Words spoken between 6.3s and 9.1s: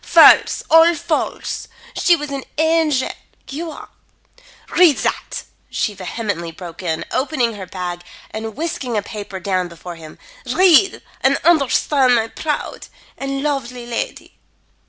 broke in, opening her bag and whisking a